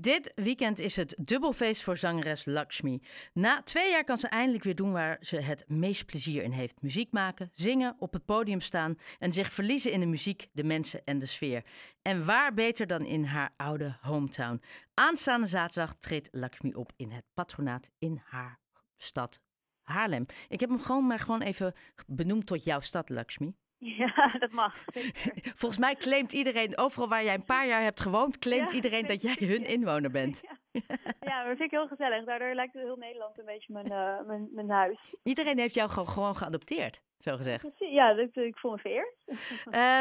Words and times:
Dit 0.00 0.32
weekend 0.34 0.78
is 0.78 0.96
het 0.96 1.14
dubbelfeest 1.18 1.82
voor 1.82 1.96
zangeres 1.96 2.44
Lakshmi. 2.44 3.02
Na 3.32 3.62
twee 3.62 3.90
jaar 3.90 4.04
kan 4.04 4.18
ze 4.18 4.28
eindelijk 4.28 4.64
weer 4.64 4.74
doen 4.74 4.92
waar 4.92 5.16
ze 5.20 5.36
het 5.40 5.64
meest 5.68 6.06
plezier 6.06 6.42
in 6.42 6.50
heeft: 6.50 6.82
muziek 6.82 7.12
maken, 7.12 7.50
zingen, 7.52 7.96
op 7.98 8.12
het 8.12 8.24
podium 8.24 8.60
staan 8.60 8.98
en 9.18 9.32
zich 9.32 9.52
verliezen 9.52 9.92
in 9.92 10.00
de 10.00 10.06
muziek, 10.06 10.48
de 10.52 10.64
mensen 10.64 11.04
en 11.04 11.18
de 11.18 11.26
sfeer. 11.26 11.64
En 12.02 12.24
waar 12.24 12.54
beter 12.54 12.86
dan 12.86 13.04
in 13.04 13.24
haar 13.24 13.54
oude 13.56 13.96
hometown? 14.00 14.62
Aanstaande 14.94 15.46
zaterdag 15.46 15.96
treedt 15.98 16.28
Lakshmi 16.30 16.74
op 16.74 16.92
in 16.96 17.10
het 17.10 17.24
patronaat 17.34 17.90
in 17.98 18.22
haar 18.24 18.60
stad 18.96 19.40
Haarlem. 19.82 20.26
Ik 20.48 20.60
heb 20.60 20.68
hem 20.68 20.80
gewoon 20.80 21.06
maar 21.06 21.18
gewoon 21.18 21.42
even 21.42 21.74
benoemd 22.06 22.46
tot 22.46 22.64
jouw 22.64 22.80
stad, 22.80 23.08
Lakshmi. 23.08 23.54
Ja, 23.98 24.36
dat 24.38 24.50
mag. 24.50 24.84
Volgens 25.60 25.80
mij 25.80 25.94
claimt 25.94 26.32
iedereen, 26.32 26.78
overal 26.78 27.08
waar 27.08 27.24
jij 27.24 27.34
een 27.34 27.44
paar 27.44 27.66
jaar 27.66 27.82
hebt 27.82 28.00
gewoond, 28.00 28.38
claimt 28.38 28.72
iedereen 28.72 29.06
dat 29.06 29.22
jij 29.22 29.36
hun 29.38 29.64
inwoner 29.64 30.10
bent. 30.10 30.40
Ja. 30.88 30.96
ja, 31.20 31.38
dat 31.38 31.56
vind 31.56 31.60
ik 31.60 31.78
heel 31.78 31.88
gezellig. 31.88 32.24
Daardoor 32.24 32.54
lijkt 32.54 32.72
heel 32.72 32.96
Nederland 32.96 33.38
een 33.38 33.44
beetje 33.44 33.72
mijn, 33.72 33.86
uh, 33.86 34.26
mijn, 34.26 34.48
mijn 34.52 34.70
huis. 34.70 35.14
Iedereen 35.22 35.58
heeft 35.58 35.74
jou 35.74 35.90
gewoon, 35.90 36.08
gewoon 36.08 36.36
geadopteerd, 36.36 37.02
zo 37.18 37.36
gezegd. 37.36 37.66
Ja, 37.76 38.14
dat, 38.14 38.36
ik 38.36 38.58
voel 38.58 38.70
me 38.70 38.78
vereerd. 38.78 39.14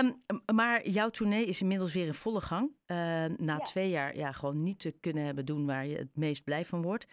Um, 0.05 0.23
maar 0.55 0.89
jouw 0.89 1.09
tournee 1.09 1.45
is 1.45 1.61
inmiddels 1.61 1.93
weer 1.93 2.05
in 2.05 2.13
volle 2.13 2.41
gang. 2.41 2.71
Uh, 2.87 3.25
na 3.37 3.57
twee 3.57 3.89
jaar 3.89 4.15
ja, 4.15 4.31
gewoon 4.31 4.63
niet 4.63 4.79
te 4.79 4.91
kunnen 4.91 5.23
hebben 5.23 5.45
doen 5.45 5.65
waar 5.65 5.85
je 5.85 5.97
het 5.97 6.15
meest 6.15 6.43
blij 6.43 6.65
van 6.65 6.81
wordt. 6.81 7.07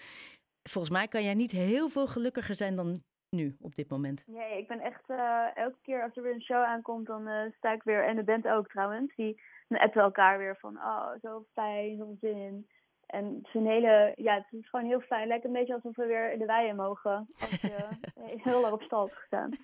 Volgens 0.63 0.95
mij 0.95 1.09
kan 1.09 1.23
jij 1.23 1.35
niet 1.35 1.51
heel 1.51 1.89
veel 1.89 2.07
gelukkiger 2.07 2.55
zijn 2.55 2.77
dan 2.77 3.03
nu, 3.35 3.57
op 3.61 3.75
dit 3.75 3.89
moment? 3.89 4.25
Nee, 4.27 4.59
ik 4.59 4.69
ben 4.69 4.81
echt 4.81 5.11
uh, 5.11 5.57
elke 5.57 5.79
keer 5.83 6.03
als 6.03 6.17
er 6.17 6.23
weer 6.23 6.35
een 6.35 6.43
show 6.43 6.63
aankomt, 6.63 7.07
dan 7.07 7.29
uh, 7.29 7.43
sta 7.57 7.73
ik 7.73 7.83
weer, 7.83 8.05
en 8.05 8.17
de 8.17 8.25
band 8.25 8.49
ook 8.49 8.69
trouwens, 8.69 9.15
die 9.15 9.41
dan 9.69 9.79
appen 9.79 10.03
elkaar 10.03 10.39
weer 10.39 10.57
van, 10.57 10.77
oh, 10.77 11.11
zo 11.23 11.45
fijn, 11.53 11.97
zo 11.97 12.17
zin 12.21 12.37
in. 12.37 12.67
En 13.07 13.25
het 13.25 13.47
is 13.47 13.55
een 13.55 13.67
hele, 13.67 14.13
ja, 14.17 14.35
het 14.35 14.61
is 14.61 14.69
gewoon 14.69 14.87
heel 14.87 15.01
fijn. 15.01 15.21
Het 15.21 15.29
lijkt 15.29 15.45
een 15.45 15.53
beetje 15.53 15.75
alsof 15.75 15.97
we 15.97 16.07
weer 16.07 16.33
in 16.33 16.39
de 16.39 16.47
weien 16.47 16.77
mogen. 16.77 17.27
Als 17.41 17.61
je 17.61 17.89
heel 18.49 18.61
lang 18.61 18.73
op 18.73 18.83
stal 18.83 19.05
hebt 19.05 19.19
gestaan. 19.19 19.51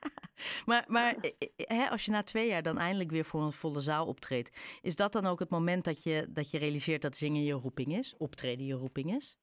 Maar, 0.67 0.84
maar 0.86 1.17
hè, 1.56 1.89
als 1.89 2.05
je 2.05 2.11
na 2.11 2.23
twee 2.23 2.48
jaar 2.48 2.62
dan 2.62 2.78
eindelijk 2.78 3.11
weer 3.11 3.25
voor 3.25 3.42
een 3.42 3.52
volle 3.52 3.80
zaal 3.80 4.06
optreedt, 4.06 4.78
is 4.83 4.97
dat 4.97 5.12
dan 5.12 5.27
ook 5.27 5.39
het 5.39 5.50
moment 5.50 5.84
dat 5.84 6.02
je, 6.02 6.27
dat 6.28 6.50
je 6.50 6.58
realiseert 6.58 7.02
dat 7.02 7.17
zingen 7.17 7.42
je 7.42 7.52
roeping 7.52 7.97
is? 7.97 8.14
Optreden 8.19 8.67
je 8.67 8.75
roeping 8.75 9.14
is? 9.14 9.39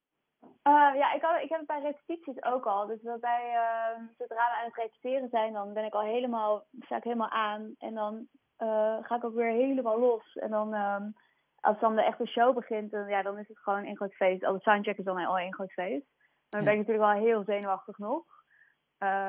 Uh, 0.67 0.95
ja, 0.95 1.13
ik, 1.13 1.21
had, 1.21 1.41
ik 1.41 1.49
heb 1.49 1.59
het 1.59 1.67
bij 1.67 1.81
repetities 1.81 2.43
ook 2.43 2.65
al. 2.65 2.87
Dus 2.87 3.01
bij, 3.01 3.43
uh, 3.53 4.03
zodra 4.17 4.35
we 4.35 4.57
aan 4.57 4.65
het 4.65 4.75
repeteren 4.75 5.29
zijn, 5.29 5.53
dan 5.53 5.73
ben 5.73 5.85
ik 5.85 5.93
al 5.93 6.01
helemaal, 6.01 6.65
sta 6.79 6.97
ik 6.97 7.03
helemaal 7.03 7.29
aan. 7.29 7.75
En 7.77 7.93
dan 7.93 8.27
uh, 8.59 8.97
ga 9.01 9.15
ik 9.15 9.23
ook 9.23 9.33
weer 9.33 9.51
helemaal 9.51 9.99
los. 9.99 10.35
En 10.35 10.49
dan, 10.49 10.73
um, 10.73 11.13
als 11.59 11.79
dan 11.79 11.95
de 11.95 12.03
echte 12.03 12.25
show 12.25 12.55
begint, 12.55 12.91
dan, 12.91 13.07
ja, 13.07 13.21
dan 13.21 13.37
is 13.37 13.47
het 13.47 13.59
gewoon 13.59 13.85
een 13.85 13.95
groot 13.95 14.13
feest. 14.13 14.43
Al 14.43 14.53
de 14.53 14.59
soundcheck 14.59 14.97
is 14.97 15.05
dan 15.05 15.25
al 15.25 15.39
een 15.39 15.53
groot 15.53 15.71
feest. 15.71 16.05
Maar 16.49 16.61
dan 16.61 16.63
ben 16.63 16.73
ik 16.73 16.79
natuurlijk 16.79 17.13
wel 17.13 17.23
heel 17.23 17.43
zenuwachtig 17.43 17.97
nog. 17.97 18.25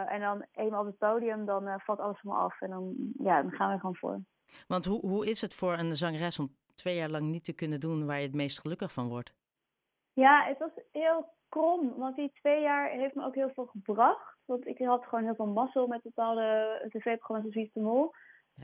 en 0.07 0.21
dan 0.21 0.47
eenmaal 0.53 0.81
op 0.81 0.87
het 0.87 0.99
podium, 0.99 1.45
dan 1.45 1.81
valt 1.81 1.99
alles 1.99 2.21
van 2.21 2.31
me 2.31 2.37
af. 2.37 2.61
En 2.61 2.71
dan, 2.71 2.95
ja, 3.19 3.43
dan 3.43 3.53
gaan 3.53 3.73
we 3.73 3.79
gewoon 3.79 3.97
voor. 3.97 4.21
Want 4.67 4.85
hoe, 4.85 5.01
hoe 5.01 5.27
is 5.27 5.41
het 5.41 5.55
voor 5.55 5.73
een 5.73 5.97
zangeres 5.97 6.39
om 6.39 6.57
twee 6.75 6.97
jaar 6.97 7.11
lang 7.11 7.25
niet 7.25 7.45
te 7.45 7.53
kunnen 7.53 7.81
doen 7.81 8.07
waar 8.07 8.17
je 8.17 8.27
het 8.27 8.35
meest 8.35 8.61
gelukkig 8.61 8.93
van 8.93 9.09
wordt? 9.09 9.38
Ja, 10.19 10.45
het 10.45 10.59
was 10.59 10.71
heel 10.93 11.33
krom, 11.49 11.95
want 11.97 12.17
die 12.17 12.33
twee 12.33 12.61
jaar 12.61 12.91
heeft 12.91 13.15
me 13.15 13.25
ook 13.25 13.35
heel 13.35 13.51
veel 13.55 13.67
gebracht. 13.67 14.37
Want 14.45 14.67
ik 14.67 14.79
had 14.79 15.05
gewoon 15.05 15.25
heel 15.25 15.35
veel 15.35 15.47
mazzel 15.47 15.87
met 15.87 16.03
bepaalde 16.03 16.79
tv-programma's 16.89 17.53
zoals 17.53 17.73
de 17.73 17.81
Mol. 17.81 18.13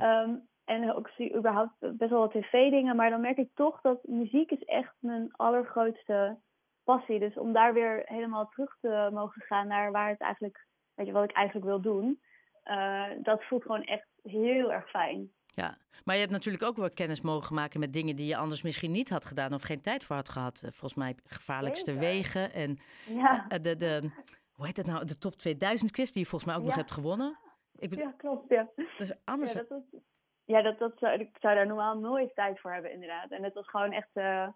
Um, 0.00 0.48
en 0.64 0.92
ook 0.94 1.08
zie 1.08 1.36
überhaupt 1.36 1.72
best 1.78 2.10
wel 2.10 2.20
wat 2.20 2.30
tv-dingen. 2.30 2.96
Maar 2.96 3.10
dan 3.10 3.20
merk 3.20 3.36
ik 3.36 3.50
toch 3.54 3.80
dat 3.80 4.02
muziek 4.02 4.50
is 4.50 4.64
echt 4.64 4.94
mijn 4.98 5.32
allergrootste 5.32 6.38
passie. 6.84 7.18
Dus 7.18 7.38
om 7.38 7.52
daar 7.52 7.72
weer 7.72 8.02
helemaal 8.04 8.48
terug 8.48 8.76
te 8.80 9.08
mogen 9.12 9.42
gaan 9.42 9.66
naar 9.66 9.92
waar 9.92 10.08
het 10.08 10.20
eigenlijk, 10.20 10.66
weet 10.94 11.06
je, 11.06 11.12
wat 11.12 11.24
ik 11.24 11.36
eigenlijk 11.36 11.66
wil 11.66 11.80
doen. 11.80 12.20
Uh, 12.64 13.10
dat 13.22 13.44
voelt 13.44 13.62
gewoon 13.62 13.84
echt 13.84 14.08
heel 14.22 14.72
erg 14.72 14.90
fijn. 14.90 15.32
Ja, 15.54 15.76
maar 16.04 16.14
je 16.14 16.20
hebt 16.20 16.32
natuurlijk 16.32 16.64
ook 16.64 16.76
wel 16.76 16.90
kennis 16.90 17.20
mogen 17.20 17.54
maken 17.54 17.80
met 17.80 17.92
dingen 17.92 18.16
die 18.16 18.26
je 18.26 18.36
anders 18.36 18.62
misschien 18.62 18.90
niet 18.90 19.10
had 19.10 19.24
gedaan 19.24 19.54
of 19.54 19.62
geen 19.62 19.80
tijd 19.80 20.04
voor 20.04 20.16
had 20.16 20.28
gehad. 20.28 20.54
Eh, 20.62 20.70
volgens 20.70 20.94
mij 20.94 21.14
gevaarlijkste 21.24 21.98
wegen 21.98 22.52
en 22.52 22.78
ja. 23.06 23.48
Eh, 23.48 23.62
de, 23.62 23.76
de, 23.76 24.10
hoe 24.52 24.66
heet 24.66 24.76
het 24.76 24.86
nou, 24.86 25.04
de 25.04 25.18
top 25.18 25.34
2000 25.34 25.90
quiz 25.90 26.10
die 26.10 26.22
je 26.22 26.28
volgens 26.28 26.50
mij 26.50 26.60
ook 26.60 26.66
nog 26.66 26.74
hebt 26.74 26.92
gewonnen. 26.92 27.38
Ik 27.76 27.94
ja, 27.94 28.14
klopt, 28.16 28.48
ja. 28.48 28.68
Dat 28.76 28.86
is 28.98 29.14
anders. 29.24 29.52
Ja, 29.52 29.58
dat, 29.58 29.68
was, 29.68 30.00
ja 30.44 30.62
dat, 30.62 30.78
dat 30.78 30.92
zou, 30.98 31.20
ik 31.20 31.36
zou 31.40 31.54
daar 31.54 31.66
normaal 31.66 31.98
nooit 31.98 32.34
tijd 32.34 32.60
voor 32.60 32.72
hebben, 32.72 32.92
inderdaad. 32.92 33.30
En 33.30 33.42
het 33.42 33.54
was 33.54 33.68
gewoon 33.68 33.92
echt 33.92 34.10
uh, 34.14 34.48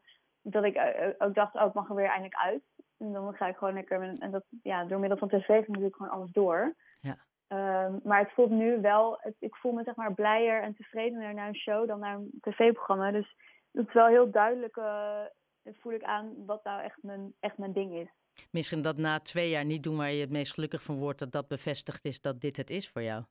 dat 0.43 0.65
ik 0.65 0.81
ook 1.19 1.35
dacht, 1.35 1.55
oh, 1.55 1.67
ik 1.67 1.75
mag 1.75 1.89
er 1.89 1.95
weer 1.95 2.07
eindelijk 2.07 2.37
uit. 2.37 2.63
En 2.99 3.13
dan 3.13 3.35
ga 3.35 3.47
ik 3.47 3.57
gewoon 3.57 3.75
lekker, 3.75 4.03
en 4.19 4.31
dat, 4.31 4.45
ja, 4.63 4.85
door 4.85 4.99
middel 4.99 5.19
van 5.19 5.29
tv 5.29 5.65
ging 5.65 5.85
ik 5.85 5.95
gewoon 5.95 6.13
alles 6.13 6.33
door. 6.33 6.75
Ja. 7.01 7.17
Um, 7.49 8.01
maar 8.03 8.19
het 8.19 8.33
voelt 8.33 8.51
nu 8.51 8.81
wel, 8.81 9.19
het, 9.21 9.37
ik 9.39 9.55
voel 9.55 9.73
me 9.73 9.83
zeg 9.85 9.97
maar 9.97 10.15
blijer 10.15 10.63
en 10.63 10.75
tevredener 10.75 11.35
naar 11.35 11.49
een 11.49 11.57
show 11.57 11.89
dan 11.89 11.99
naar 11.99 12.15
een 12.15 12.31
tv-programma. 12.41 13.11
Dus 13.11 13.37
het 13.73 13.89
is 13.89 13.95
wel 13.95 14.07
heel 14.07 14.31
duidelijk, 14.31 14.77
uh, 14.77 15.21
voel 15.65 15.93
ik 15.93 16.03
aan 16.03 16.45
wat 16.47 16.65
nou 16.65 16.83
echt 16.83 17.03
mijn, 17.03 17.35
echt 17.41 17.59
mijn 17.59 17.73
ding 17.73 17.95
is. 17.95 18.09
Misschien 18.51 18.83
dat 18.83 18.97
na 18.97 19.21
twee 19.21 19.51
jaar 19.51 19.65
niet 19.65 19.83
doen 19.83 19.97
waar 19.97 20.11
je 20.11 20.21
het 20.21 20.31
meest 20.31 20.53
gelukkig 20.53 20.83
van 20.83 20.97
wordt, 20.97 21.19
dat 21.19 21.33
dat 21.33 21.49
bevestigd 21.49 22.05
is 22.05 22.21
dat 22.21 22.41
dit 22.41 22.57
het 22.57 22.71
is 22.71 22.89
voor 22.89 23.03
jou. 23.03 23.25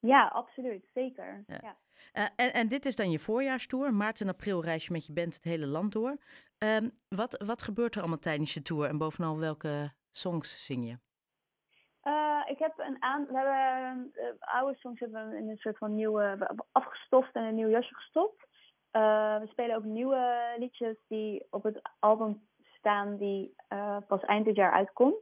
Ja, 0.00 0.26
absoluut. 0.26 0.86
Zeker. 0.94 1.44
Ja. 1.46 1.58
ja. 1.62 1.76
Uh, 2.12 2.26
en, 2.36 2.52
en 2.52 2.68
dit 2.68 2.86
is 2.86 2.96
dan 2.96 3.10
je 3.10 3.18
voorjaarstour. 3.18 3.94
Maart 3.94 4.20
en 4.20 4.28
april 4.28 4.64
reis 4.64 4.86
je 4.86 4.92
met 4.92 5.06
je 5.06 5.12
band 5.12 5.34
het 5.34 5.44
hele 5.44 5.66
land 5.66 5.92
door. 5.92 6.16
Um, 6.58 6.90
wat, 7.08 7.42
wat 7.46 7.62
gebeurt 7.62 7.94
er 7.94 8.00
allemaal 8.00 8.18
tijdens 8.18 8.54
je 8.54 8.62
tour 8.62 8.88
en 8.88 8.98
bovenal 8.98 9.38
welke 9.38 9.92
songs 10.10 10.64
zing 10.64 10.86
je? 10.86 10.98
Uh, 12.08 12.42
ik 12.46 12.58
heb 12.58 12.72
een 12.76 13.02
aan, 13.02 13.26
we 13.26 13.36
hebben 13.36 14.12
uh, 14.14 14.24
oude 14.38 14.78
songs 14.78 15.00
hebben 15.00 15.28
we 15.28 15.36
in 15.36 15.48
een 15.48 15.56
soort 15.56 15.78
van 15.78 15.94
nieuwe 15.94 16.56
afgestoft 16.72 17.34
en 17.34 17.42
een 17.42 17.54
nieuw 17.54 17.68
jasje 17.68 17.94
gestopt. 17.94 18.46
Uh, 18.92 19.38
we 19.38 19.46
spelen 19.46 19.76
ook 19.76 19.84
nieuwe 19.84 20.54
liedjes 20.58 20.96
die 21.08 21.46
op 21.50 21.62
het 21.62 21.80
album 21.98 22.48
staan 22.58 23.16
die 23.16 23.54
pas 24.06 24.22
eind 24.22 24.44
dit 24.44 24.56
jaar 24.56 24.72
uitkomt. 24.72 25.16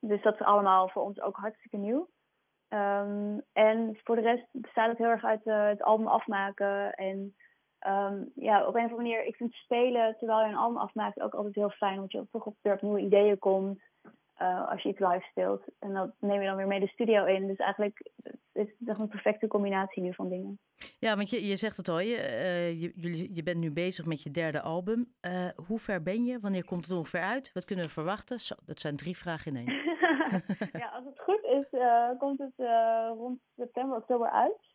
Dus 0.00 0.22
dat 0.22 0.34
is 0.34 0.46
allemaal 0.46 0.88
voor 0.88 1.02
ons 1.02 1.20
ook 1.20 1.36
hartstikke 1.36 1.76
nieuw. 1.76 2.08
Um, 2.68 3.42
en 3.52 3.98
voor 4.04 4.16
de 4.16 4.22
rest 4.22 4.46
bestaat 4.52 4.88
het 4.88 4.98
heel 4.98 5.06
erg 5.06 5.24
uit 5.24 5.44
het 5.44 5.82
album 5.82 6.06
afmaken. 6.06 6.92
En 6.94 7.34
um, 7.86 8.32
ja, 8.34 8.66
op 8.66 8.74
een 8.74 8.84
of 8.84 8.90
andere 8.90 8.96
manier, 8.96 9.24
ik 9.24 9.36
vind 9.36 9.52
spelen 9.52 10.16
terwijl 10.18 10.40
je 10.40 10.46
een 10.46 10.56
album 10.56 10.78
afmaakt 10.78 11.20
ook 11.20 11.34
altijd 11.34 11.54
heel 11.54 11.70
fijn. 11.70 11.94
Omdat 11.94 12.12
je 12.12 12.26
toch 12.30 12.46
op, 12.46 12.56
op 12.62 12.82
nieuwe 12.82 13.00
ideeën 13.00 13.38
komt. 13.38 13.82
Uh, 14.42 14.68
als 14.68 14.82
je 14.82 14.88
iets 14.88 14.98
live 14.98 15.26
speelt. 15.30 15.62
En 15.78 15.92
dat 15.92 16.12
neem 16.20 16.40
je 16.40 16.46
dan 16.46 16.56
weer 16.56 16.66
mee 16.66 16.80
de 16.80 16.86
studio 16.86 17.24
in. 17.24 17.46
Dus 17.46 17.56
eigenlijk 17.56 18.10
is 18.52 18.74
het 18.84 18.98
een 18.98 19.08
perfecte 19.08 19.46
combinatie 19.46 20.02
nu 20.02 20.14
van 20.14 20.28
dingen. 20.28 20.58
Ja, 20.98 21.16
want 21.16 21.30
je, 21.30 21.46
je 21.46 21.56
zegt 21.56 21.76
het 21.76 21.88
al, 21.88 22.00
je, 22.00 22.16
uh, 22.16 22.80
je, 22.80 23.34
je 23.34 23.42
bent 23.42 23.58
nu 23.58 23.70
bezig 23.70 24.06
met 24.06 24.22
je 24.22 24.30
derde 24.30 24.60
album. 24.60 25.14
Uh, 25.22 25.48
hoe 25.66 25.78
ver 25.78 26.02
ben 26.02 26.24
je? 26.24 26.40
Wanneer 26.40 26.64
komt 26.64 26.86
het 26.86 26.96
ongeveer 26.96 27.20
uit? 27.20 27.52
Wat 27.52 27.64
kunnen 27.64 27.84
we 27.84 27.90
verwachten? 27.90 28.38
Zo, 28.38 28.54
dat 28.66 28.80
zijn 28.80 28.96
drie 28.96 29.16
vragen 29.16 29.56
in 29.56 29.66
één. 29.66 29.98
ja, 30.82 30.88
als 30.88 31.04
het 31.04 31.20
goed 31.20 31.42
is, 31.42 31.66
komt 32.18 32.38
het 32.38 32.66
rond 33.16 33.40
september, 33.56 33.96
oktober 33.96 34.30
uit. 34.30 34.70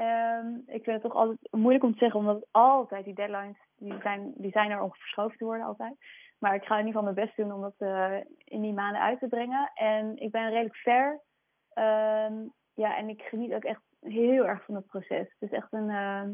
Um, 0.00 0.62
ik 0.66 0.84
vind 0.84 1.02
het 1.02 1.02
toch 1.02 1.14
altijd 1.14 1.38
moeilijk 1.50 1.84
om 1.84 1.92
te 1.92 1.98
zeggen, 1.98 2.20
omdat 2.20 2.46
altijd 2.50 3.04
die 3.04 3.14
deadlines, 3.14 3.56
die 3.76 4.00
zijn, 4.00 4.32
die 4.36 4.50
zijn 4.50 4.70
er 4.70 4.80
ongeverschoven 4.80 5.38
te 5.38 5.44
worden 5.44 5.66
altijd. 5.66 5.94
Maar 6.40 6.54
ik 6.54 6.64
ga 6.64 6.78
in 6.78 6.86
ieder 6.86 7.00
geval 7.00 7.14
mijn 7.14 7.26
best 7.26 7.36
doen 7.36 7.52
om 7.52 7.60
dat 7.60 7.74
uh, 7.78 8.16
in 8.44 8.60
die 8.60 8.72
maanden 8.72 9.02
uit 9.02 9.18
te 9.18 9.28
brengen. 9.28 9.70
En 9.74 10.16
ik 10.16 10.30
ben 10.30 10.48
redelijk 10.48 10.76
ver. 10.76 11.20
Um, 11.74 12.52
ja, 12.74 12.96
en 12.96 13.08
ik 13.08 13.22
geniet 13.22 13.52
ook 13.52 13.64
echt 13.64 13.82
heel 14.00 14.46
erg 14.46 14.64
van 14.64 14.74
het 14.74 14.86
proces. 14.86 15.26
Het 15.38 15.50
is 15.50 15.50
echt 15.50 15.72
een, 15.72 15.88
uh, 15.88 16.28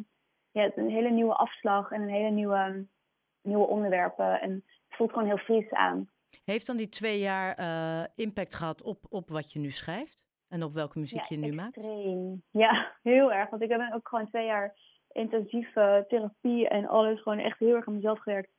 ja, 0.50 0.70
een 0.74 0.90
hele 0.90 1.10
nieuwe 1.10 1.34
afslag 1.34 1.90
en 1.90 2.02
een 2.02 2.08
hele 2.08 2.30
nieuwe, 2.30 2.86
nieuwe 3.42 3.66
onderwerpen. 3.66 4.40
En 4.40 4.50
het 4.52 4.96
voelt 4.96 5.12
gewoon 5.12 5.26
heel 5.26 5.36
fris 5.36 5.70
aan. 5.70 6.10
Heeft 6.44 6.66
dan 6.66 6.76
die 6.76 6.88
twee 6.88 7.18
jaar 7.18 7.60
uh, 7.60 8.06
impact 8.14 8.54
gehad 8.54 8.82
op, 8.82 8.98
op 9.08 9.28
wat 9.28 9.52
je 9.52 9.58
nu 9.58 9.70
schrijft? 9.70 10.24
En 10.48 10.62
op 10.62 10.74
welke 10.74 10.98
muziek 10.98 11.22
je 11.22 11.36
nu 11.36 11.56
extreem. 11.56 12.24
maakt? 12.24 12.46
Ja, 12.50 12.92
heel 13.12 13.32
erg. 13.32 13.50
Want 13.50 13.62
ik 13.62 13.70
heb 13.70 13.92
ook 13.94 14.08
gewoon 14.08 14.28
twee 14.28 14.46
jaar 14.46 14.74
intensieve 15.12 16.04
therapie 16.08 16.68
en 16.68 16.86
alles 16.86 17.22
gewoon 17.22 17.38
echt 17.38 17.58
heel 17.58 17.74
erg 17.74 17.86
aan 17.86 17.94
mezelf 17.94 18.18
gewerkt. 18.18 18.50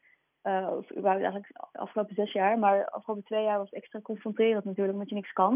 Uh, 0.47 0.69
of 0.77 0.91
überhaupt 0.91 1.23
eigenlijk 1.23 1.47
de 1.71 1.79
afgelopen 1.79 2.15
zes 2.15 2.31
jaar. 2.31 2.59
Maar 2.59 2.77
de 2.77 2.91
afgelopen 2.91 3.25
twee 3.25 3.43
jaar 3.43 3.57
was 3.57 3.69
extra 3.69 4.01
confronterend 4.01 4.65
natuurlijk, 4.65 4.93
omdat 4.93 5.09
je 5.09 5.15
niks 5.15 5.33
kan. 5.33 5.53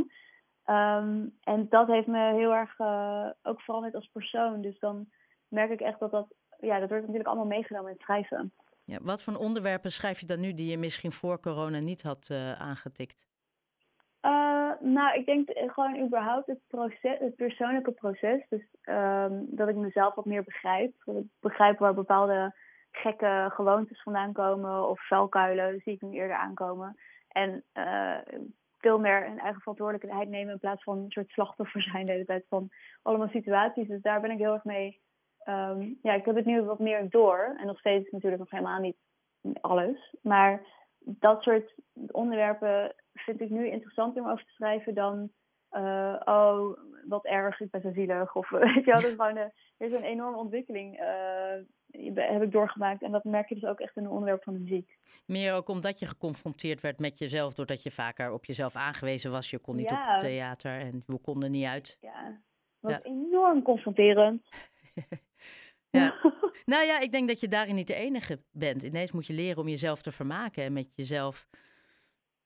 Um, 0.65 1.38
en 1.43 1.69
dat 1.69 1.88
heeft 1.88 2.07
me 2.07 2.33
heel 2.33 2.53
erg 2.53 2.79
uh, 2.79 3.29
ook 3.43 3.61
veranderd 3.61 3.95
als 3.95 4.09
persoon. 4.11 4.61
Dus 4.61 4.79
dan 4.79 5.05
merk 5.47 5.71
ik 5.71 5.81
echt 5.81 5.99
dat 5.99 6.11
dat, 6.11 6.33
ja, 6.59 6.79
dat 6.79 6.89
wordt 6.89 7.03
natuurlijk 7.03 7.29
allemaal 7.29 7.57
meegenomen 7.57 7.88
in 7.89 7.95
het 7.95 8.03
schrijven. 8.03 8.53
Ja, 8.85 8.97
wat 9.01 9.23
voor 9.23 9.35
onderwerpen 9.35 9.91
schrijf 9.91 10.19
je 10.19 10.25
dan 10.25 10.39
nu 10.39 10.53
die 10.53 10.71
je 10.71 10.77
misschien 10.77 11.11
voor 11.11 11.39
corona 11.39 11.79
niet 11.79 12.01
had 12.01 12.29
uh, 12.31 12.51
aangetikt? 12.51 13.29
Nou, 14.83 15.19
ik 15.19 15.25
denk 15.25 15.49
gewoon 15.53 15.99
überhaupt 15.99 16.47
het 16.47 16.59
proces, 16.67 17.19
het 17.19 17.35
persoonlijke 17.35 17.91
proces. 17.91 18.45
Dus 18.49 18.67
um, 18.83 19.45
dat 19.49 19.67
ik 19.67 19.75
mezelf 19.75 20.15
wat 20.15 20.25
meer 20.25 20.44
begrijp. 20.44 20.94
Dat 21.05 21.15
ik 21.15 21.25
begrijp 21.39 21.79
waar 21.79 21.94
bepaalde 21.94 22.55
gekke 22.91 23.49
gewoontes 23.53 24.01
vandaan 24.01 24.33
komen 24.33 24.89
of 24.89 25.07
vuilkuilen 25.07 25.81
zie 25.83 25.93
ik 25.93 26.01
nu 26.01 26.11
eerder 26.11 26.35
aankomen. 26.35 26.95
En 27.27 27.63
uh, 27.73 28.17
veel 28.77 28.99
meer 28.99 29.25
een 29.25 29.39
eigen 29.39 29.61
verantwoordelijkheid 29.61 30.29
nemen 30.29 30.53
in 30.53 30.59
plaats 30.59 30.83
van 30.83 30.97
een 30.97 31.11
soort 31.11 31.29
slachtoffer 31.29 31.81
zijn 31.81 32.05
de 32.05 32.11
hele 32.11 32.25
tijd 32.25 32.45
van 32.49 32.69
allemaal 33.01 33.27
situaties. 33.27 33.88
Dus 33.88 34.01
daar 34.01 34.21
ben 34.21 34.31
ik 34.31 34.38
heel 34.38 34.53
erg 34.53 34.63
mee. 34.63 35.01
Um, 35.45 35.97
ja, 36.01 36.13
ik 36.13 36.25
heb 36.25 36.35
het 36.35 36.45
nu 36.45 36.61
wat 36.61 36.79
meer 36.79 37.09
door. 37.09 37.55
En 37.57 37.67
nog 37.67 37.79
steeds 37.79 38.11
natuurlijk 38.11 38.41
nog 38.41 38.51
helemaal 38.51 38.79
niet 38.79 38.97
alles. 39.61 40.15
Maar 40.21 40.65
dat 40.99 41.41
soort 41.41 41.73
onderwerpen 42.11 42.95
vind 43.13 43.41
ik 43.41 43.49
nu 43.49 43.69
interessanter 43.69 44.23
om 44.23 44.29
over 44.29 44.45
te 44.45 44.51
schrijven 44.51 44.94
dan 44.94 45.31
uh, 45.71 46.21
oh, 46.25 46.77
wat 47.07 47.25
erg, 47.25 47.59
ik 47.59 47.71
ben 47.71 47.81
zo 47.81 47.91
zielig. 47.91 48.35
Of 48.35 48.49
weet 48.73 48.85
je 48.85 48.91
wel, 48.91 49.01
dat 49.01 49.09
is 49.09 49.15
gewoon 49.15 49.37
een, 49.37 49.51
er 49.77 49.87
is 49.87 49.94
een 49.94 50.03
enorme 50.03 50.37
ontwikkeling 50.37 50.99
heb 52.15 52.41
ik 52.41 52.51
doorgemaakt. 52.51 53.01
En 53.01 53.11
dat 53.11 53.23
merk 53.23 53.49
je 53.49 53.55
dus 53.55 53.69
ook 53.69 53.79
echt 53.79 53.95
in 53.95 54.03
het 54.03 54.11
onderwerp 54.11 54.43
van 54.43 54.53
de 54.53 54.59
muziek. 54.59 54.97
Meer 55.25 55.53
ook 55.53 55.67
omdat 55.67 55.99
je 55.99 56.05
geconfronteerd 56.05 56.81
werd 56.81 56.99
met 56.99 57.17
jezelf, 57.17 57.53
doordat 57.53 57.83
je 57.83 57.91
vaker 57.91 58.31
op 58.31 58.45
jezelf 58.45 58.75
aangewezen 58.75 59.31
was. 59.31 59.49
Je 59.49 59.59
kon 59.59 59.75
niet 59.75 59.89
ja. 59.89 60.15
op 60.15 60.19
theater 60.19 60.79
en 60.79 61.03
we 61.05 61.17
konden 61.17 61.51
niet 61.51 61.65
uit. 61.65 61.97
Ja, 62.01 62.23
dat 62.79 62.91
was 62.91 62.91
ja. 62.91 63.01
enorm 63.01 63.61
confronterend. 63.61 64.49
ja. 65.89 66.15
nou 66.73 66.85
ja, 66.85 66.99
ik 66.99 67.11
denk 67.11 67.27
dat 67.27 67.39
je 67.39 67.47
daarin 67.47 67.75
niet 67.75 67.88
de 67.88 67.94
enige 67.94 68.39
bent. 68.51 68.83
Ineens 68.83 69.11
moet 69.11 69.27
je 69.27 69.33
leren 69.33 69.61
om 69.61 69.67
jezelf 69.67 70.01
te 70.01 70.11
vermaken 70.11 70.63
en 70.63 70.73
met 70.73 70.95
jezelf. 70.95 71.47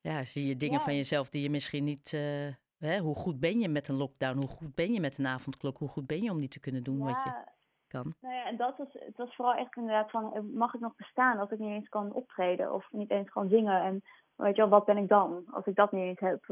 Ja, 0.01 0.23
zie 0.23 0.47
je 0.47 0.57
dingen 0.57 0.81
van 0.81 0.95
jezelf 0.95 1.29
die 1.29 1.41
je 1.41 1.49
misschien 1.49 1.83
niet. 1.83 2.11
Uh, 2.15 2.47
Hè, 2.77 2.99
hoe 2.99 3.15
goed 3.15 3.39
ben 3.39 3.59
je 3.59 3.69
met 3.69 3.87
een 3.87 3.95
lockdown? 3.95 4.37
Hoe 4.37 4.47
goed 4.47 4.75
ben 4.75 4.93
je 4.93 4.99
met 4.99 5.17
een 5.17 5.27
avondklok? 5.27 5.77
Hoe 5.77 5.87
goed 5.87 6.07
ben 6.07 6.23
je 6.23 6.31
om 6.31 6.39
niet 6.39 6.51
te 6.51 6.59
kunnen 6.59 6.83
doen 6.83 6.99
wat 6.99 7.23
je 7.23 7.53
kan? 7.95 8.13
Nou 8.21 8.35
ja, 8.35 8.45
en 8.45 8.57
dat 8.57 8.77
was, 8.77 8.87
het 8.91 9.17
was 9.17 9.35
vooral 9.35 9.53
echt 9.55 9.75
inderdaad 9.75 10.11
van, 10.11 10.33
eh, 10.33 10.41
mag 10.41 10.73
ik 10.73 10.79
nog 10.79 10.95
bestaan 10.95 11.39
als 11.39 11.51
ik 11.51 11.59
niet 11.59 11.71
eens 11.71 11.89
kan 11.89 12.13
optreden 12.13 12.73
of 12.73 12.87
niet 12.91 13.11
eens 13.11 13.29
kan 13.29 13.49
zingen? 13.49 13.81
En 13.81 14.03
weet 14.35 14.55
je 14.55 14.61
wel, 14.61 14.71
wat 14.71 14.85
ben 14.85 14.97
ik 14.97 15.07
dan 15.07 15.45
als 15.51 15.65
ik 15.65 15.75
dat 15.75 15.91
niet 15.91 16.03
eens 16.03 16.19
heb? 16.19 16.45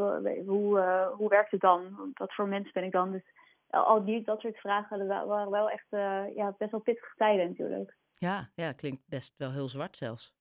Hoe, 0.45 0.77
uh, 0.77 1.07
hoe 1.07 1.29
werkt 1.29 1.51
het 1.51 1.61
dan? 1.61 2.11
Wat 2.13 2.33
voor 2.33 2.47
mens 2.47 2.71
ben 2.71 2.83
ik 2.83 2.91
dan? 2.91 3.11
Dus 3.11 3.23
al 3.69 4.03
die, 4.05 4.23
dat 4.23 4.39
soort 4.39 4.57
vragen 4.57 5.07
waren 5.07 5.49
wel 5.49 5.69
echt 5.69 5.87
uh, 5.89 6.35
ja, 6.35 6.55
best 6.57 6.71
wel 6.71 6.79
pittige 6.79 7.15
tijden 7.15 7.47
natuurlijk. 7.47 7.95
Ja, 8.17 8.49
ja, 8.55 8.71
klinkt 8.71 9.03
best 9.05 9.33
wel 9.37 9.51
heel 9.51 9.69
zwart 9.69 9.97
zelfs. 9.97 10.35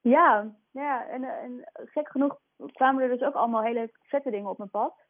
Ja, 0.00 0.54
ja 0.70 1.08
en, 1.08 1.24
en 1.24 1.70
gek 1.74 2.08
genoeg 2.08 2.38
kwamen 2.72 3.02
er 3.02 3.08
dus 3.08 3.22
ook 3.22 3.34
allemaal 3.34 3.62
hele 3.62 3.90
vette 4.02 4.30
dingen 4.30 4.50
op 4.50 4.58
mijn 4.58 4.70
pad. 4.70 5.07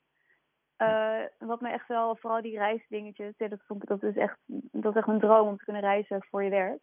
Uh, 0.82 1.20
wat 1.38 1.60
me 1.60 1.68
echt 1.70 1.88
wel, 1.88 2.16
vooral 2.16 2.42
die 2.42 2.58
reisdingetjes, 2.58 3.34
ja, 3.36 3.48
dat, 3.48 3.62
vond 3.66 3.82
ik, 3.82 3.88
dat, 3.88 4.02
is 4.02 4.16
echt, 4.16 4.38
dat 4.46 4.92
is 4.92 4.98
echt 4.98 5.08
een 5.08 5.20
droom 5.20 5.48
om 5.48 5.56
te 5.56 5.64
kunnen 5.64 5.82
reizen 5.82 6.26
voor 6.30 6.42
je 6.42 6.50
werk. 6.50 6.80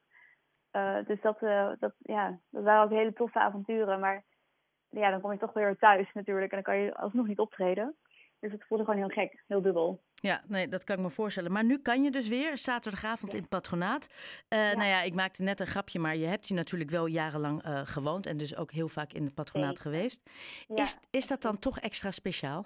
Uh, 0.71 1.05
dus 1.05 1.21
dat, 1.21 1.41
uh, 1.41 1.71
dat, 1.79 1.93
ja, 1.97 2.39
dat 2.49 2.63
waren 2.63 2.83
ook 2.83 2.89
hele 2.89 3.13
toffe 3.13 3.39
avonturen. 3.39 3.99
Maar 3.99 4.23
ja, 4.89 5.09
dan 5.09 5.21
kom 5.21 5.31
je 5.31 5.37
toch 5.37 5.53
weer 5.53 5.77
thuis 5.77 6.13
natuurlijk 6.13 6.51
en 6.51 6.61
dan 6.61 6.73
kan 6.73 6.83
je 6.83 6.95
alsnog 6.95 7.27
niet 7.27 7.39
optreden. 7.39 7.95
Dus 8.39 8.51
het 8.51 8.63
voelde 8.67 8.83
gewoon 8.83 8.99
heel 8.99 9.23
gek, 9.23 9.43
heel 9.47 9.61
dubbel. 9.61 10.03
Ja, 10.13 10.43
nee, 10.47 10.67
dat 10.67 10.83
kan 10.83 10.95
ik 10.95 11.01
me 11.01 11.09
voorstellen. 11.09 11.51
Maar 11.51 11.63
nu 11.63 11.79
kan 11.79 12.03
je 12.03 12.11
dus 12.11 12.27
weer 12.27 12.57
zaterdagavond 12.57 13.31
ja. 13.31 13.37
in 13.37 13.43
het 13.43 13.53
patronaat. 13.53 14.07
Uh, 14.49 14.59
ja. 14.59 14.75
Nou 14.75 14.89
ja, 14.89 15.01
ik 15.01 15.13
maakte 15.13 15.41
net 15.41 15.59
een 15.59 15.67
grapje, 15.67 15.99
maar 15.99 16.15
je 16.15 16.25
hebt 16.25 16.45
hier 16.45 16.57
natuurlijk 16.57 16.89
wel 16.89 17.05
jarenlang 17.05 17.65
uh, 17.65 17.81
gewoond 17.83 18.25
en 18.25 18.37
dus 18.37 18.55
ook 18.55 18.71
heel 18.71 18.87
vaak 18.87 19.13
in 19.13 19.23
het 19.23 19.33
patronaat 19.33 19.83
nee. 19.83 19.93
geweest. 19.93 20.21
Ja. 20.67 20.81
Is, 20.81 20.97
is 21.09 21.27
dat 21.27 21.41
dan 21.41 21.59
toch 21.59 21.79
extra 21.79 22.11
speciaal? 22.11 22.65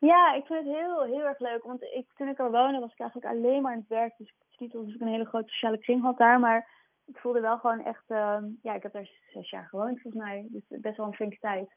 Ja, 0.00 0.34
ik 0.34 0.46
vind 0.46 0.64
het 0.64 0.76
heel, 0.76 1.02
heel 1.02 1.26
erg 1.26 1.38
leuk. 1.38 1.62
Want 1.62 1.82
ik, 1.82 2.06
toen 2.14 2.28
ik 2.28 2.38
er 2.38 2.50
woonde, 2.50 2.78
was 2.78 2.92
ik 2.92 3.00
eigenlijk 3.00 3.32
alleen 3.32 3.62
maar 3.62 3.72
aan 3.72 3.78
het 3.78 3.88
werk. 3.88 4.16
Dus 4.16 4.28
het 4.38 4.48
is 4.50 4.58
niet 4.58 4.74
alsof 4.74 4.94
ik 4.94 5.00
een 5.00 5.08
hele 5.08 5.24
grote 5.24 5.48
sociale 5.48 5.78
kring 5.78 6.02
had 6.02 6.18
daar. 6.18 6.40
Maar 6.40 6.68
ik 7.04 7.18
voelde 7.18 7.40
wel 7.40 7.58
gewoon 7.58 7.84
echt... 7.84 8.04
Uh, 8.08 8.38
ja, 8.62 8.74
ik 8.74 8.82
heb 8.82 8.92
daar 8.92 9.10
zes 9.32 9.50
jaar 9.50 9.66
gewoond 9.66 10.00
volgens 10.00 10.22
mij. 10.22 10.46
Dus 10.48 10.62
best 10.68 10.96
wel 10.96 11.06
een 11.06 11.14
flinke 11.14 11.38
tijd. 11.38 11.76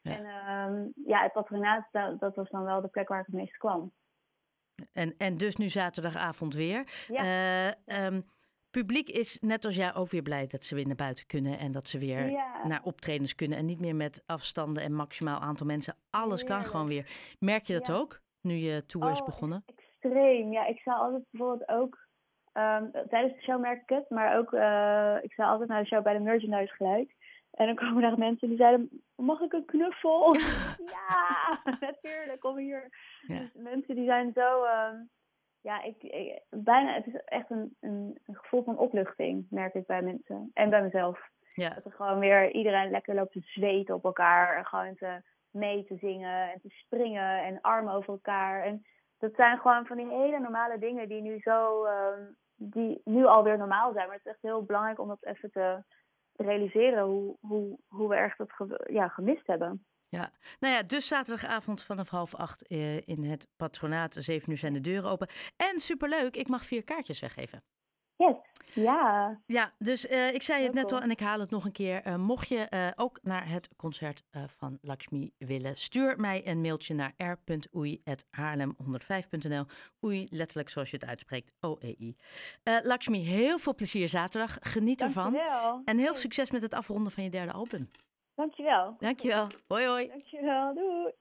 Ja. 0.00 0.16
En 0.16 0.24
uh, 0.24 1.06
ja, 1.06 1.22
het 1.22 1.32
patronaat, 1.32 1.88
dat, 1.90 2.20
dat, 2.20 2.34
was 2.34 2.50
dan 2.50 2.64
wel 2.64 2.80
de 2.80 2.88
plek 2.88 3.08
waar 3.08 3.20
ik 3.20 3.26
het 3.26 3.34
meest 3.34 3.56
kwam. 3.56 3.92
En, 4.92 5.14
en 5.18 5.36
dus 5.36 5.56
nu 5.56 5.68
zaterdagavond 5.68 6.54
weer. 6.54 7.04
Ja. 7.08 7.22
Uh, 7.86 8.04
um, 8.04 8.24
publiek 8.78 9.08
is 9.08 9.40
net 9.40 9.64
als 9.64 9.76
jij 9.76 9.94
ook 9.94 10.10
weer 10.10 10.22
blij 10.22 10.46
dat 10.46 10.64
ze 10.64 10.74
weer 10.74 10.86
naar 10.86 11.04
buiten 11.06 11.26
kunnen 11.26 11.58
en 11.58 11.72
dat 11.72 11.86
ze 11.86 11.98
weer 11.98 12.30
ja. 12.30 12.66
naar 12.66 12.80
optredens 12.84 13.34
kunnen 13.34 13.58
en 13.58 13.66
niet 13.66 13.80
meer 13.80 13.96
met 13.96 14.22
afstanden 14.26 14.82
en 14.82 14.92
maximaal 14.94 15.40
aantal 15.40 15.66
mensen. 15.66 15.96
Alles 16.10 16.40
ja, 16.40 16.46
kan 16.46 16.64
gewoon 16.64 16.86
weer. 16.86 17.06
Merk 17.38 17.64
je 17.64 17.72
dat 17.72 17.86
ja. 17.86 17.94
ook 17.94 18.20
nu 18.40 18.54
je 18.54 18.86
tour 18.86 19.06
oh, 19.06 19.12
is 19.12 19.24
begonnen? 19.24 19.64
Extreem. 19.66 20.52
Ja, 20.52 20.66
ik 20.66 20.78
zou 20.78 20.98
altijd 20.98 21.22
bijvoorbeeld 21.30 21.68
ook 21.68 21.98
um, 22.52 22.90
tijdens 23.08 23.34
de 23.34 23.42
show 23.42 23.60
merk 23.60 23.82
ik 23.82 23.88
het, 23.88 24.10
maar 24.10 24.38
ook 24.38 24.52
uh, 24.52 25.16
ik 25.22 25.32
zou 25.32 25.48
altijd 25.48 25.68
naar 25.68 25.82
de 25.82 25.88
show 25.88 26.02
bij 26.02 26.12
de 26.12 26.20
merchandise 26.20 26.74
gelijk. 26.74 27.14
En 27.50 27.66
dan 27.66 27.74
komen 27.74 28.02
daar 28.02 28.18
mensen 28.18 28.48
die 28.48 28.56
zeiden: 28.56 29.02
Mag 29.16 29.40
ik 29.40 29.52
een 29.52 29.64
knuffel? 29.64 30.36
ja, 30.96 31.60
natuurlijk, 31.80 32.40
kom 32.40 32.56
hier. 32.56 32.88
Dus 33.26 33.50
mensen 33.54 33.94
die 33.94 34.04
zijn 34.04 34.32
zo. 34.34 34.64
Um, 34.64 35.10
ja, 35.64 35.82
ik, 35.82 36.02
ik, 36.02 36.42
bijna, 36.50 36.94
het 36.94 37.06
is 37.06 37.14
echt 37.24 37.50
een, 37.50 37.76
een, 37.80 38.18
een, 38.26 38.34
gevoel 38.34 38.64
van 38.64 38.78
opluchting, 38.78 39.46
merk 39.50 39.74
ik 39.74 39.86
bij 39.86 40.02
mensen. 40.02 40.50
En 40.54 40.70
bij 40.70 40.82
mezelf. 40.82 41.28
Ja. 41.54 41.68
Dat 41.68 41.84
er 41.84 41.92
gewoon 41.92 42.18
weer 42.18 42.50
iedereen 42.50 42.90
lekker 42.90 43.14
loopt 43.14 43.32
te 43.32 43.40
zweten 43.40 43.94
op 43.94 44.04
elkaar. 44.04 44.56
En 44.56 44.66
gewoon 44.66 44.94
te 44.94 45.22
mee 45.50 45.84
te 45.84 45.96
zingen 45.96 46.52
en 46.52 46.60
te 46.60 46.68
springen 46.68 47.42
en 47.42 47.60
armen 47.60 47.94
over 47.94 48.12
elkaar. 48.12 48.62
En 48.62 48.86
dat 49.18 49.32
zijn 49.34 49.58
gewoon 49.58 49.86
van 49.86 49.96
die 49.96 50.08
hele 50.08 50.40
normale 50.40 50.78
dingen 50.78 51.08
die 51.08 51.22
nu 51.22 51.40
zo, 51.40 51.86
um, 51.86 52.36
die 52.54 53.00
nu 53.04 53.24
alweer 53.24 53.58
normaal 53.58 53.92
zijn. 53.92 54.06
Maar 54.06 54.16
het 54.16 54.26
is 54.26 54.32
echt 54.32 54.42
heel 54.42 54.64
belangrijk 54.64 55.00
om 55.00 55.08
dat 55.08 55.24
even 55.24 55.50
te 55.50 55.82
realiseren 56.36 57.04
hoe, 57.04 57.36
hoe, 57.40 57.78
hoe 57.88 58.08
we 58.08 58.14
echt 58.14 58.38
dat 58.38 58.50
ja, 58.90 59.08
gemist 59.08 59.46
hebben. 59.46 59.84
Ja, 60.08 60.30
nou 60.60 60.74
ja, 60.74 60.82
dus 60.82 61.08
zaterdagavond 61.08 61.82
vanaf 61.82 62.08
half 62.08 62.34
acht 62.34 62.70
uh, 62.72 62.96
in 62.96 63.24
het 63.24 63.48
patronaat. 63.56 64.14
Zeven 64.18 64.50
uur 64.50 64.58
zijn 64.58 64.72
de 64.72 64.80
deuren 64.80 65.10
open. 65.10 65.28
En 65.56 65.78
superleuk, 65.78 66.36
ik 66.36 66.48
mag 66.48 66.64
vier 66.64 66.84
kaartjes 66.84 67.20
weggeven. 67.20 67.62
Ja. 68.74 69.40
Ja, 69.46 69.72
dus 69.78 70.10
uh, 70.10 70.34
ik 70.34 70.42
zei 70.42 70.64
het 70.64 70.74
net 70.74 70.92
al 70.92 71.00
en 71.00 71.10
ik 71.10 71.20
haal 71.20 71.40
het 71.40 71.50
nog 71.50 71.64
een 71.64 71.72
keer. 71.72 72.06
Uh, 72.06 72.16
mocht 72.16 72.48
je 72.48 72.66
uh, 72.70 72.88
ook 72.96 73.18
naar 73.22 73.48
het 73.48 73.68
concert 73.76 74.22
van 74.46 74.78
Lakshmi 74.80 75.32
willen, 75.38 75.76
stuur 75.76 76.20
mij 76.20 76.46
een 76.46 76.60
mailtje 76.60 76.94
naar 76.94 77.12
r.oei.haarlem105.nl. 77.16 79.64
Oei, 80.04 80.26
letterlijk 80.30 80.68
zoals 80.68 80.90
je 80.90 80.96
het 80.96 81.06
uitspreekt, 81.06 81.52
O-E-I. 81.60 82.16
Lakshmi, 82.82 83.18
heel 83.18 83.58
veel 83.58 83.74
plezier 83.74 84.08
zaterdag. 84.08 84.56
Geniet 84.60 85.02
ervan. 85.02 85.38
En 85.84 85.98
heel 85.98 86.14
succes 86.14 86.50
met 86.50 86.62
het 86.62 86.74
afronden 86.74 87.12
van 87.12 87.24
je 87.24 87.30
derde 87.30 87.52
album. 87.52 87.90
Dankjewel. 88.34 88.96
Dankjewel. 88.98 89.46
Hoi 89.66 89.86
hoi. 89.86 90.08
Dankjewel. 90.08 90.74
Doei. 90.74 91.12